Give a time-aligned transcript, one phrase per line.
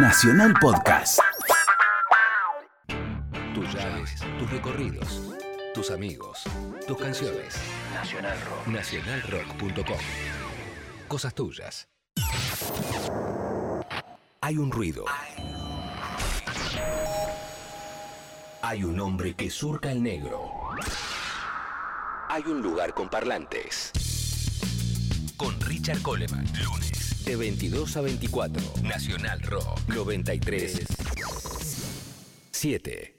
[0.00, 1.18] Nacional Podcast.
[3.52, 5.34] Tus llaves, tus recorridos,
[5.74, 6.44] tus amigos,
[6.86, 7.56] tus canciones.
[7.92, 8.66] Nacional Rock.
[8.68, 9.98] Nacionalrock.com.
[11.08, 11.88] Cosas tuyas.
[14.40, 15.04] Hay un ruido.
[18.62, 20.48] Hay un hombre que surca el negro.
[22.28, 23.90] Hay un lugar con parlantes.
[25.36, 26.46] Con Richard Coleman.
[26.62, 26.97] Lunes.
[27.28, 28.62] De 22 a 24.
[28.82, 29.86] Nacional Rock.
[29.88, 30.86] 93.
[32.52, 33.17] 7.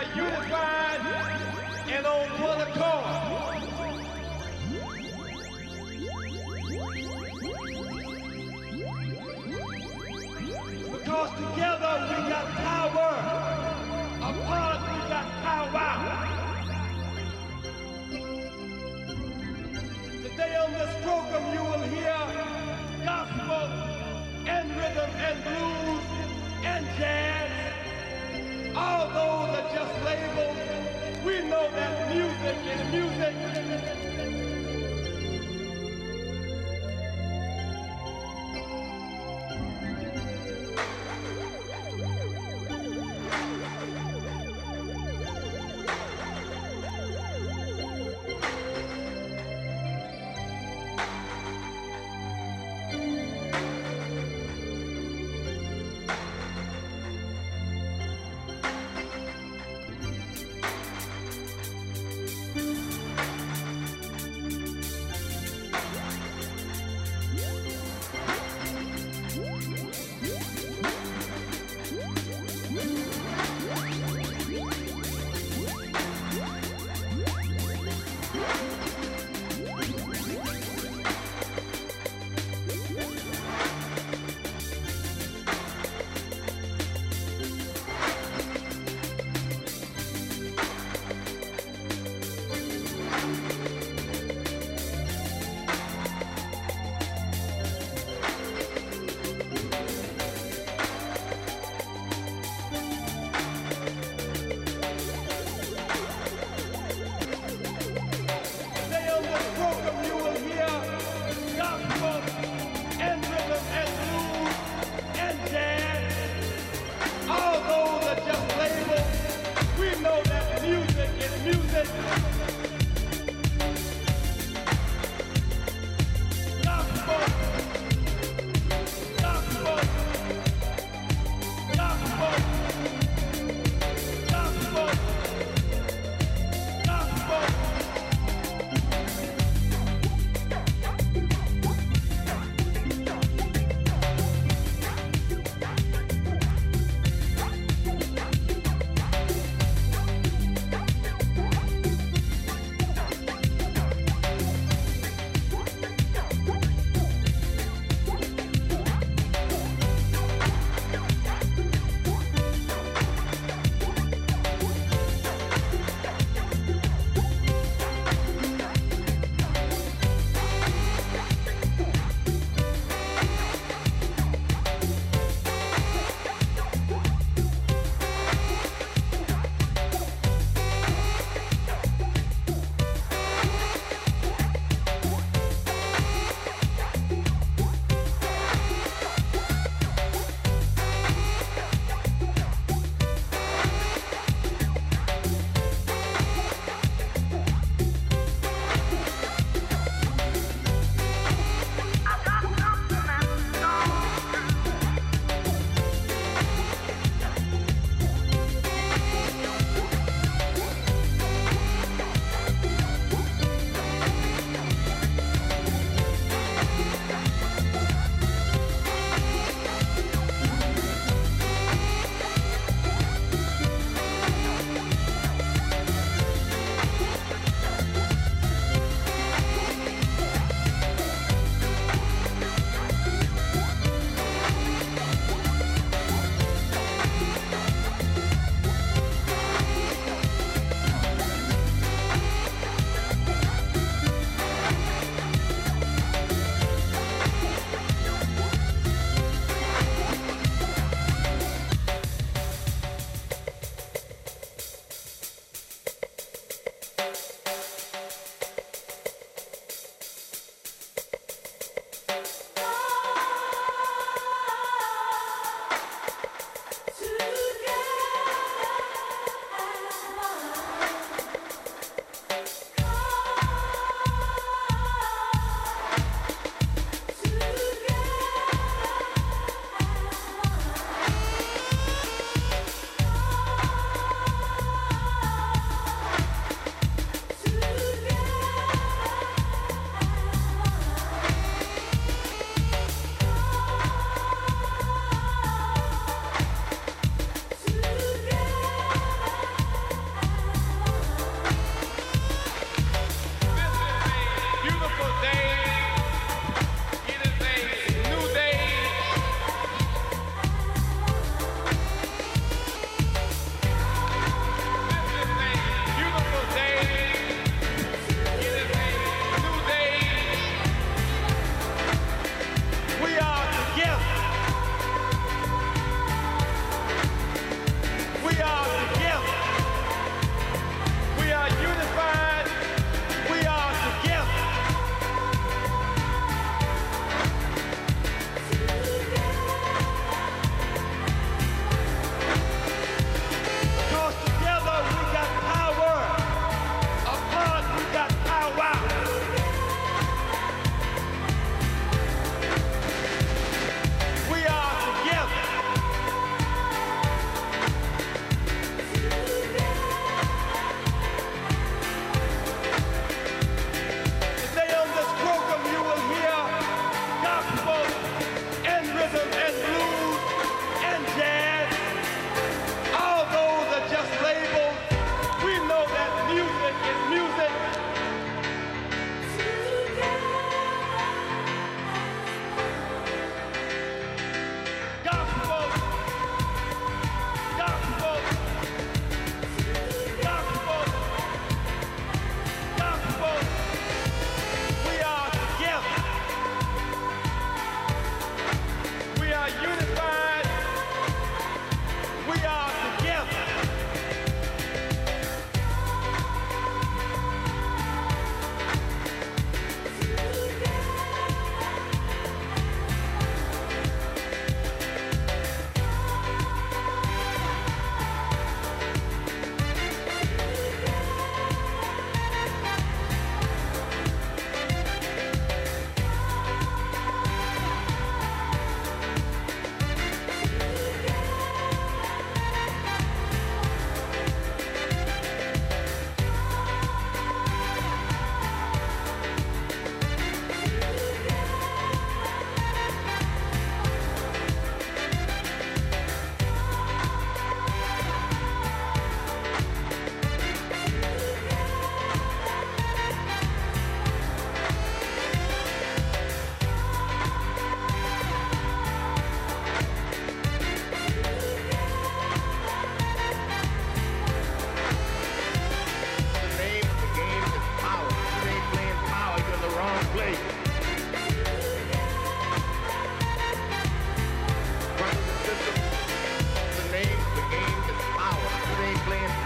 [0.00, 1.00] Are unified
[1.88, 3.60] and on one accord.
[10.92, 13.12] Because together we got power.
[14.28, 15.90] Apart we got power.
[20.22, 22.20] Today on this program you will hear
[23.04, 23.68] gospel
[24.48, 26.04] and rhythm and blues
[26.64, 27.29] and jazz.
[28.76, 31.24] All those are just labels.
[31.24, 33.59] We know that music is music.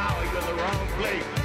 [0.00, 1.39] you're in the wrong place.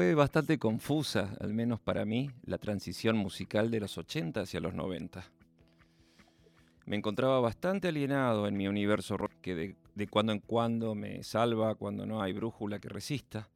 [0.00, 4.72] Fue bastante confusa, al menos para mí, la transición musical de los 80 hacia los
[4.72, 5.22] 90.
[6.86, 11.22] Me encontraba bastante alienado en mi universo rock que de, de cuando en cuando me
[11.22, 13.50] salva cuando no hay brújula que resista,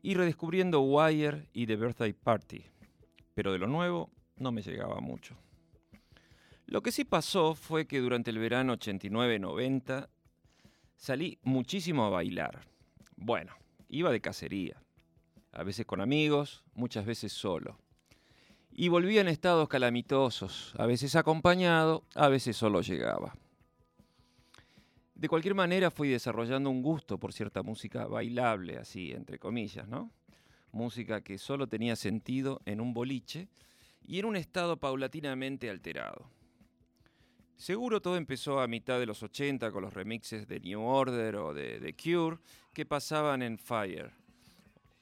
[0.00, 2.64] y redescubriendo Wire y The Birthday Party,
[3.34, 5.34] pero de lo nuevo no me llegaba mucho.
[6.66, 10.08] Lo que sí pasó fue que durante el verano 89-90
[10.94, 12.60] salí muchísimo a bailar.
[13.16, 13.54] Bueno,
[13.88, 14.83] iba de cacería,
[15.54, 17.78] a veces con amigos, muchas veces solo.
[18.72, 23.36] Y volvía en estados calamitosos, a veces acompañado, a veces solo llegaba.
[25.14, 30.10] De cualquier manera fui desarrollando un gusto por cierta música bailable, así, entre comillas, ¿no?
[30.72, 33.48] Música que solo tenía sentido en un boliche
[34.02, 36.28] y en un estado paulatinamente alterado.
[37.56, 41.54] Seguro todo empezó a mitad de los 80 con los remixes de New Order o
[41.54, 42.38] de The Cure
[42.72, 44.12] que pasaban en Fire,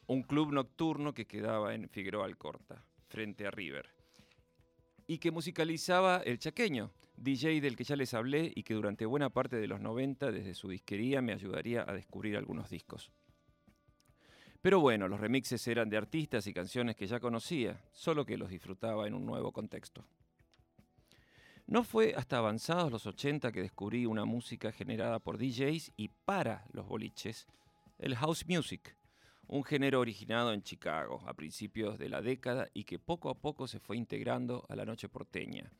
[0.06, 3.88] un club nocturno que quedaba en Figueroa Alcorta, frente a River,
[5.06, 9.30] y que musicalizaba El Chaqueño, DJ del que ya les hablé y que durante buena
[9.30, 13.12] parte de los 90 desde su disquería me ayudaría a descubrir algunos discos.
[14.60, 18.48] Pero bueno, los remixes eran de artistas y canciones que ya conocía, solo que los
[18.48, 20.04] disfrutaba en un nuevo contexto.
[21.66, 26.64] No fue hasta avanzados los 80 que descubrí una música generada por DJs y para
[26.72, 27.46] los boliches,
[27.98, 28.96] el house music,
[29.52, 33.66] un género originado en Chicago a principios de la década y que poco a poco
[33.66, 35.70] se fue integrando a la noche porteña,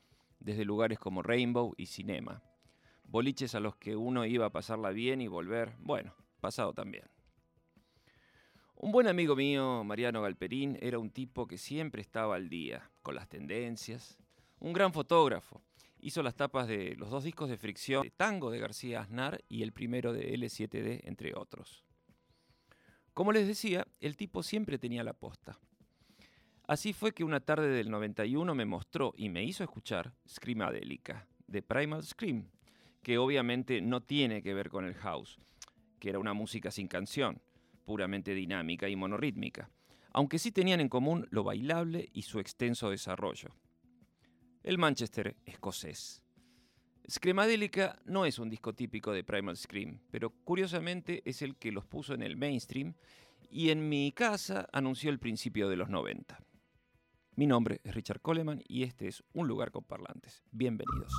[0.41, 2.43] desde lugares como Rainbow y Cinema.
[3.05, 7.05] Boliches a los que uno iba a pasarla bien y volver, bueno, pasado también.
[8.75, 13.15] Un buen amigo mío, Mariano Galperín, era un tipo que siempre estaba al día, con
[13.15, 14.19] las tendencias,
[14.59, 15.63] un gran fotógrafo.
[15.99, 19.63] Hizo las tapas de los dos discos de fricción de Tango de García Aznar y
[19.63, 21.83] el primero de L7D, entre otros.
[23.15, 25.59] Como les decía, el tipo siempre tenía la posta.
[26.67, 31.61] Así fue que una tarde del 91 me mostró y me hizo escuchar Screamadelica, de
[31.61, 32.49] Primal Scream,
[33.03, 35.39] que obviamente no tiene que ver con el house,
[35.99, 37.43] que era una música sin canción,
[37.85, 39.71] puramente dinámica y monorítmica,
[40.13, 43.51] aunque sí tenían en común lo bailable y su extenso desarrollo.
[44.63, 46.23] El Manchester escocés.
[47.11, 51.85] Screamadelica no es un disco típico de Primal Scream, pero curiosamente es el que los
[51.85, 52.95] puso en el mainstream
[53.51, 56.39] y en mi casa anunció el principio de los 90.
[57.35, 60.43] Mi nombre es Richard Coleman y este es Un lugar con parlantes.
[60.53, 61.13] Bienvenidos.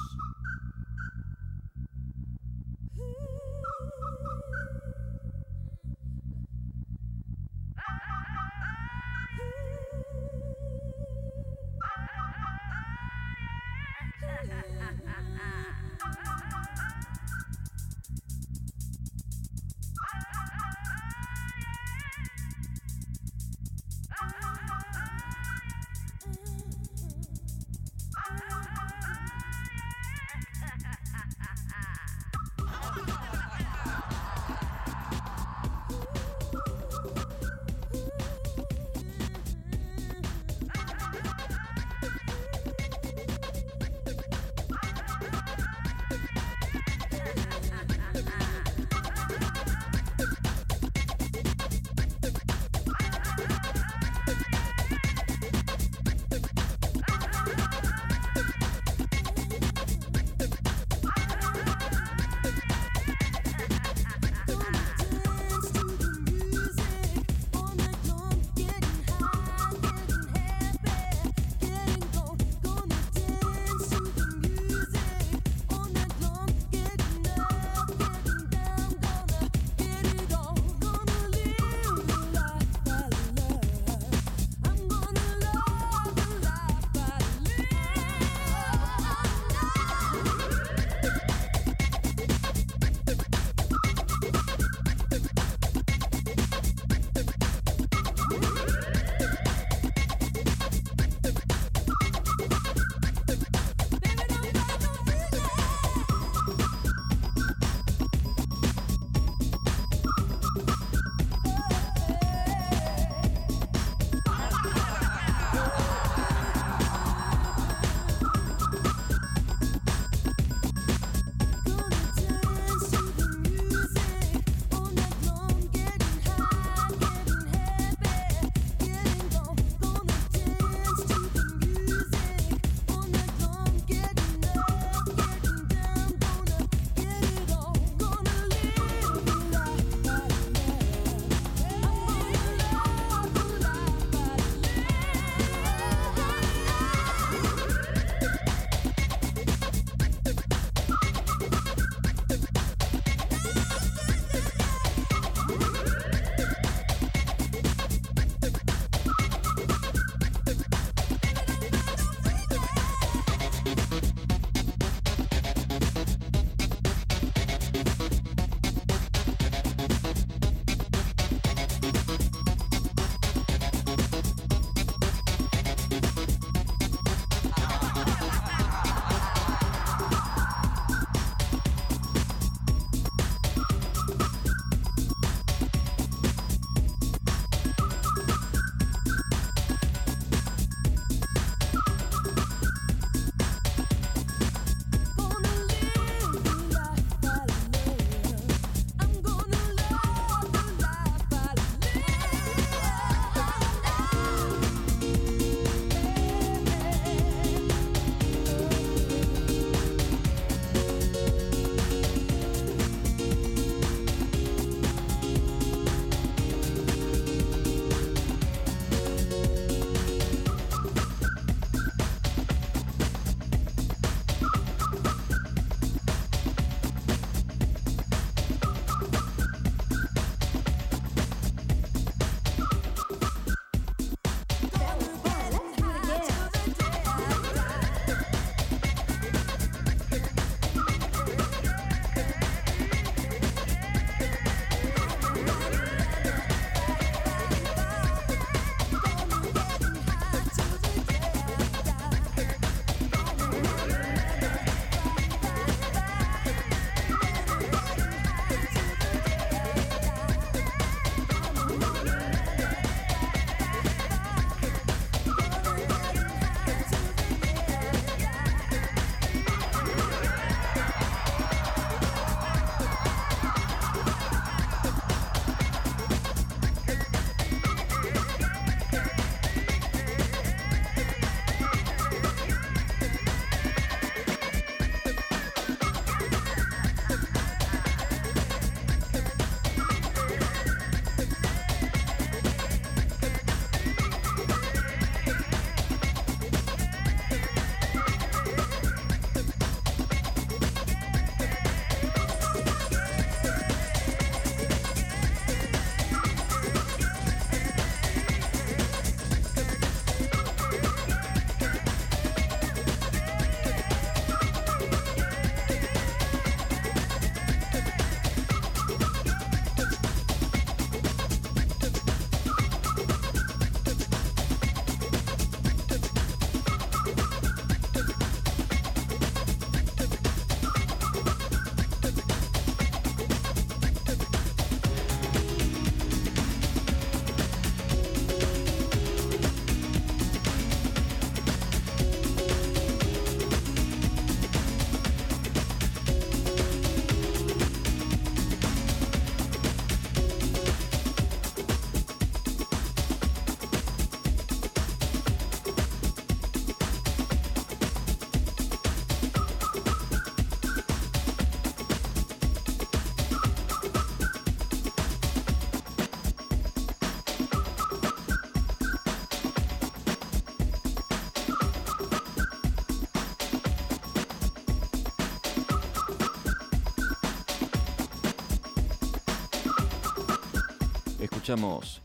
[381.44, 382.02] Escuchamos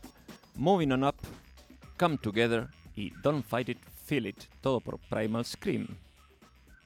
[0.55, 1.15] Moving On Up,
[1.97, 5.87] Come Together y Don't Fight It, Feel It, todo por Primal Scream.